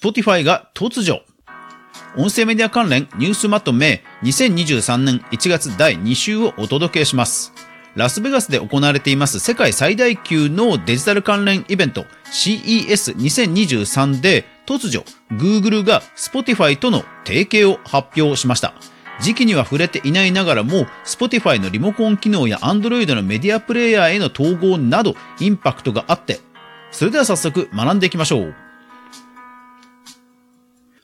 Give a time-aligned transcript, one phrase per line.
[0.00, 1.22] Spotify が突如。
[2.16, 7.52] 音声メディア関連ニュースまとめ2023年1月第2週をお届けします。
[7.96, 18.74] ラスベガスで行われています世界最大級のデジタル関連イベント CES2023 で突如 Google が Spotify との提携を発表しました。
[19.20, 26.38] 時期には触れていないながらも Spotify のリモコン機能や Android のメディアプレイヤーへの統合などインパクトがあって
[26.92, 28.67] それでは早速学んでいきましょう。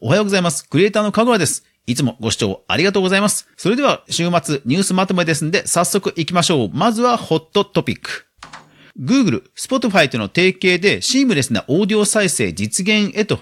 [0.00, 0.68] おはようございます。
[0.68, 1.64] クリエイターのかぐらです。
[1.88, 3.48] いつもご視聴ありがとうございます。
[3.56, 6.70] それでは週末ニュースまとめですんで早速行きましょう。
[6.72, 8.26] まずはホットトピック。
[8.96, 13.40] Google、Spotify との提携でシームレスなオーディオ再生実現へと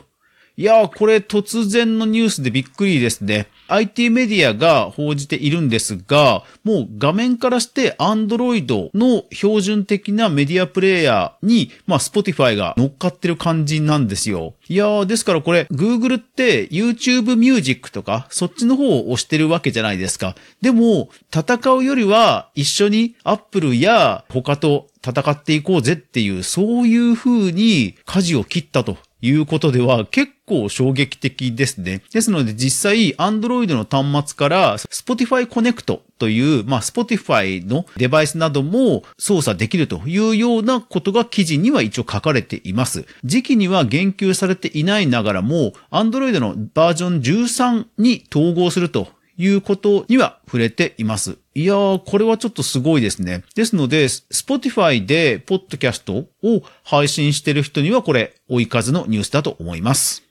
[0.56, 3.48] いやー、これ突然のニュースでびっくりですね。
[3.68, 14.54] IT メディアが報じているんですが、もう画面からして Android の標準的なメディアプレイヤーに、まあ Spotify が乗っかってる感じなんですよ。
[14.68, 20.34] いやー、ですからこれ Google って YouTube Music とかそっちの方を押してるわけじゃないですか。
[20.60, 32.02] でも、戦うよりは一緒に Apple や他と戦っていこうぜっていう、そういう風に舵を切ったということでは結構衝撃的ですね。
[32.12, 43.06] ですので実際 Android の端末から Spotify Connect という、まあ Spotify のデバイスなども操作できるというようなことが記事には一応書かれています。
[43.24, 51.38] 時期には言及されていないながらも Android のバージョン13に統合するということには触れています。
[51.54, 53.44] いやー、これはちょっとすごいですね。
[53.54, 56.28] ですので、Spotify でポッドキャストを
[56.84, 60.22] 配信してる人にはこれ、追い風のニュースだと思います。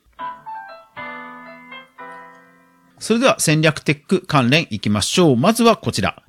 [2.98, 5.36] それでは戦略テック関連行きましょう。
[5.36, 6.22] まずはこちら。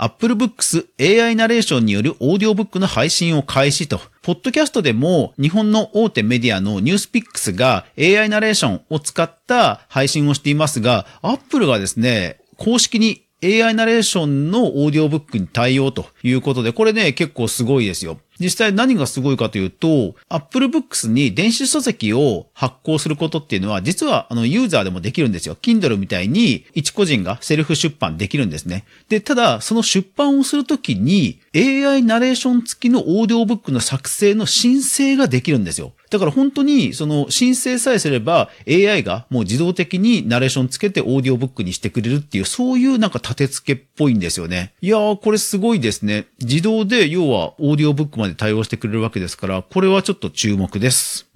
[0.00, 18.20] Apple Books AI ナレーションによるオーディオブックの配信を開始と、ポッドキャストでも日本の大手メディアのニュースピックスが AI ナレーションを使った配信をしていますが、Apple がですね、公式に AI ナレーションのオーディオブックに対応ということで、これね、結構すごいですよ。
[18.40, 25.56] 実際何がすごいかというと、Apple Books に電子書籍を発行することっていうのは、実はあのユーザーでもできるんですよ。
[25.60, 28.84] Kindle みたいに一個人がセルフ出版できるんですね。
[29.08, 35.92] で、ただ、その出版をするときに AI ナレーション付きのオーディオブックの作成の申請ができるんですよ。
[36.10, 44.72] だから本当に、その申請さえすれば AI がもう自動的にナレーションつけてオーディオブックにしてくれるっていう、そういうなんか立て付けっぽいんですよね。
[44.80, 46.26] いやー、これすごいですね。
[46.40, 51.28] 自動で要はオーディオブックまで対応してくれるわけですから、これはちょっと注目です。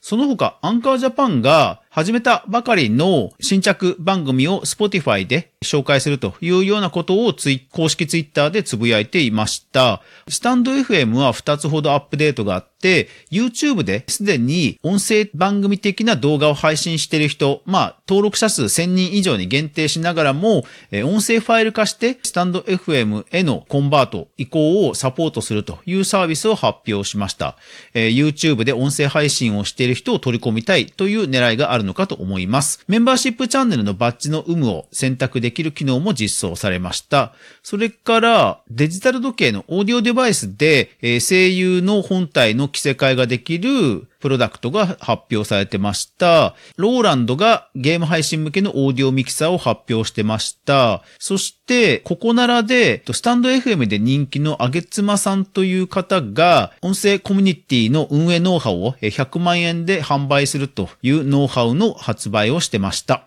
[0.00, 10.00] その他、アンカージャパンが始めたばかりの新着番組を Spotify で紹介するというようなことをツイ公式ツイッターでつぶやいていました。
[10.26, 20.64] スタンド FM は2つほどアップデートがあって、YouTube ですでに音声番組的な動画を配信している人、まあ、登録者数1000人以上に限定しながらも、
[21.04, 27.58] 音声ファイル化してスタンド FM へのコンバート、移行をサポートするというサービスを発表しました。
[27.92, 32.84] YouTube で音声配信をしている人を取り込みたいという狙いがあるのかと思います。
[32.88, 37.34] メンバーシップチャンネルのバッジの有無を選択できる機能も実装されました。
[37.62, 46.54] それから、デジタル時計のオーディオデバイスで、え、声優の本体の着せ替えができるプロダクトが発表されてました。
[46.76, 51.02] ローランドがゲーム配信向けのオーディオミキサーを発表してました。
[51.18, 63.26] そして、ここならで、スタンド FM で人気のあげつまさんという方が、音声コミュニティの運営ノウハウを100万円で販売するというノウハウの発売をしてました。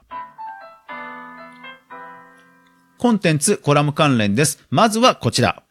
[2.98, 4.66] コンテンツコラム関連です。
[4.70, 5.62] まずはこちら。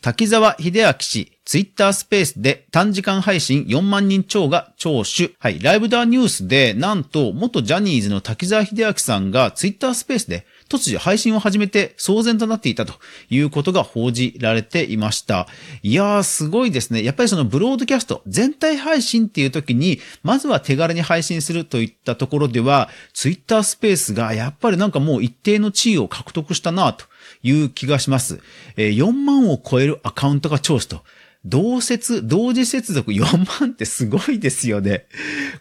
[0.00, 5.36] 滝沢秀明氏、ツイッタースペースで短時間配信4万人超が聴取。
[5.38, 12.94] はい、ライブダーニュースで、なんと元ジャニーズの滝沢秀明さんがツイッタースペースで突如配信を始めて騒然となっていたと
[13.28, 15.46] いうことが報じられていました。
[15.82, 17.04] いやー、すごいですね。
[17.04, 27.04] やっぱりそのブロードキャスト、全体配信っていう時に、まずは手軽に配信するといったところでは、ツイッタースペースがやっぱりなんかもう一定の地位を獲得したなと
[27.42, 28.40] いう気がします。
[28.78, 31.02] え4万を超えるアカウントが聴取と。
[31.46, 35.06] 同説、同時接続4万ってすごいですよね。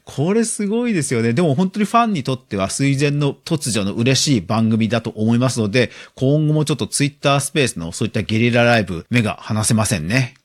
[0.06, 1.34] これすごいですよね。
[1.34, 10.36] でも本当にファンにとっては水前の突如の嬉しい番組だと思いますので、今後もちょっとツイッタースペースのそういったゲリラライブ、目が離せませんね。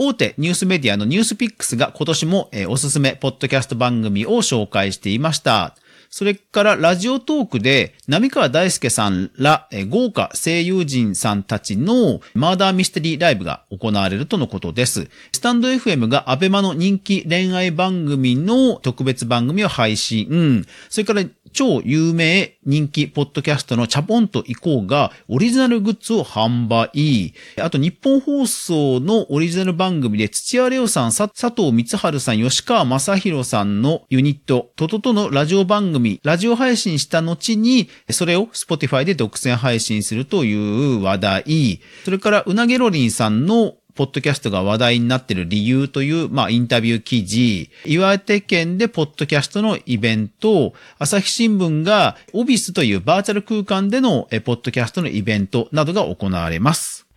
[0.00, 5.74] 大手ニュースメディアのニュースピックスが今年も、おすすめポッドキャスト番組を紹介していました。
[6.10, 15.08] それからラジオトークで、波川大輔さんら、豪華声優陣さんたちのマーダーミステリーライブが行われるとのことです。
[15.32, 20.66] スタンド FM がアベマの人気恋愛番組の特別番組を配信。
[20.88, 21.22] それから
[21.52, 27.34] 超有名人気ポッドキャストのチャポンと行こうがオリジナルグッズを販売。
[27.60, 41.80] あと日本放送のオリジナル番組で土屋レオさん、佐藤光春さん、吉川正宏さんのユニット、トトトのラジオ番組、ラジオ配信した後に、それを Spotify で独占配信するという話題。
[42.04, 57.08] それから、うなげろりんさんのポッドキャストが話題になっている理由という、まあ、インタビュー記事、岩手県でポッドキャストのイベント、朝日新聞がオビスというバーチャル空間でのポッドキャストのイベントなどが行われます。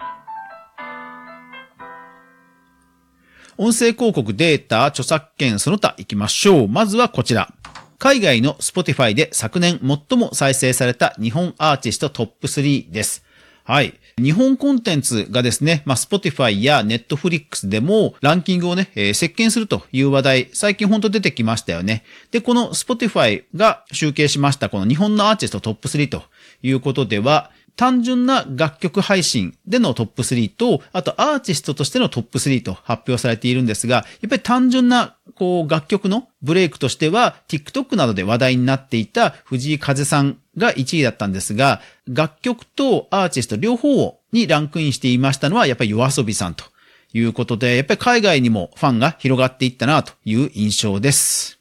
[3.58, 6.68] 音声広告データ、著作権その他行きましょう。
[6.68, 7.54] まずはこちら。
[8.02, 13.24] 海外の Spotify で昨年最も再生された日本アーティストトップ3です。
[13.64, 13.94] はい。
[14.18, 22.04] 日本コンテンツがですね、まあ、Spotify や Netflix でもランキングをね、えー、席巻するという話題、最近ほんと出てきましたよね。
[22.32, 26.24] で、この Spotify が集計しましたこの日本のアーティストトップ3と
[26.64, 27.52] いうことでは、
[27.82, 46.66] 単純な楽曲配信でのトップ3と、あとアーティストとしてのトップ3と発表されているんですが、やっぱり単純なこう楽曲のブレイクとしては、TikTok などで話題になっていた藤井風さんが1位だったんですが、楽曲とアーティスト両方にランクインしていましたのは、やっぱり夜遊びさんと
[47.14, 51.61] いうことで、やっぱり海外にもファンが広がっていったなという印象です。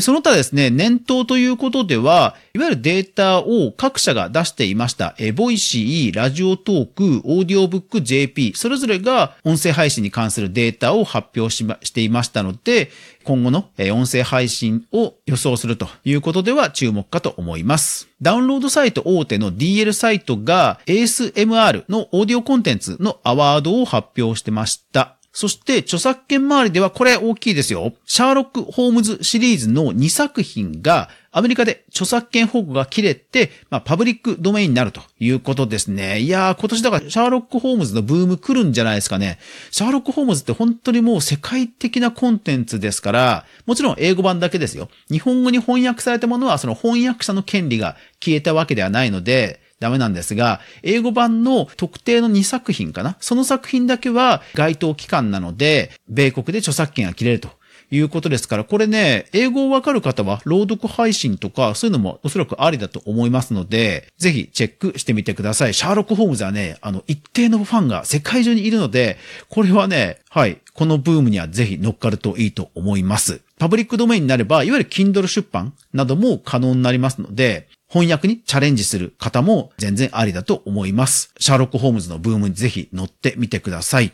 [0.00, 12.90] その他ですね、年頭ということでは、いわゆるデータを各社が出していました、え Voicy、 Radiotalk、 audiobook.jp、それぞれが音声配信に関するデータを発表しま、していましたので、
[13.24, 18.08] 今後の音声配信を予想するということでは注目かと思います。
[18.20, 25.16] ダウンロードサイト大手の DL サイトが ASMR のオーディオコンテンツのアワードを発表してました。
[25.32, 27.94] そして、著作権周りではこれ大きいですよ。
[28.04, 36.20] シャーロック・ホームズシリーズの2作品がアメリカで著作権保護が切れて、まあ、パブリックドメインになるということですね。
[36.20, 39.38] いやー、今年だからシャーロック・ホームズのブーム来るんじゃないですかね。
[39.70, 44.90] シャーロック・ホームズって本当にもう世界的なコンテンツですから、もちろん英語版だけですよ。
[45.10, 53.16] 日本語に翻訳されたものはその翻訳者の権利が消えたわけではないので、ダメなんですが、英語版の特定の2作品かな？
[53.20, 57.50] その作品だけは該当期間なので、米国で著作権が切れると
[57.90, 65.74] いうことですから、これね、英語をわかる方は朗読配信とか、そういうのもおそらくありだと思いますので、ぜひチェックしてみてください。
[65.74, 69.18] シャーロック・ホームズはね、あの、一定のファンが世界中にいるので、
[69.50, 73.42] これはね、はい、このブームにはぜひ乗っかるといいと思います。
[73.58, 81.34] パブリックドメインになれば、いわゆる Kindle 出版なども可能になりますので、翻訳にチャレンジする方も全然ありだと思います。
[81.38, 84.12] シャーロック・ホームズのブームにぜひ乗ってみてください。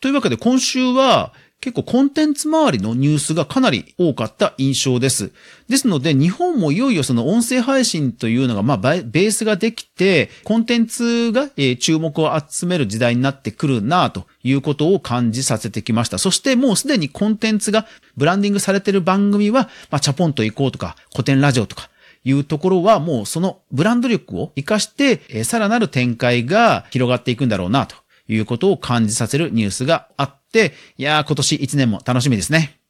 [0.00, 5.30] というわけで今週は結構コンテンツ周りのニュースがかなり多かった印象です。
[5.68, 11.48] ですので日本もいよいよその音声配信というのがまあベースができてコンテンツが
[11.78, 16.18] 注目を集める時代になってくるなということを感じさせてきました。
[16.18, 17.86] そしてもうすでにコンテンツが
[18.16, 21.91] ブランディングされている番組はまあチャポンと行こうとか古典ラジオとか
[22.24, 27.96] いうところはもうそのブランド力を活かして、さらなる展開が広がっていくんだろうなと
[28.28, 32.81] いうことを感じさせるニュースがあって、いやー今年1年も楽しみですね。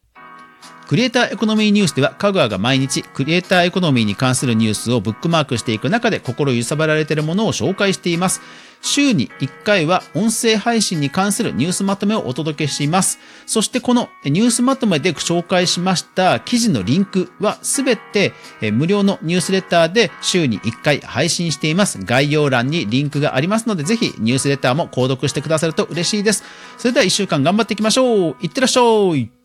[0.93, 8.43] クリエイターエコノミーニュースでは、かぐわが毎日クリエイターエコノミーに関するニュースをブックマークしていく中で心揺さばられているものを紹介しています。
[8.83, 13.19] 週に1回は音声配信に関するニュースまとめをお届けしています。
[13.47, 22.05] そしてこのニュースまとめで紹介しました記事のリンクはすべて無料のニュースレターで週に1回配信しています。
[22.05, 26.45] 概要欄にリンクがありますのでぜひニュースレターも購読してくださると嬉しいです。
[26.77, 28.37] それでは1週間頑張っていきましょう。
[28.43, 28.83] いってらっしゃ
[29.17, 29.42] い。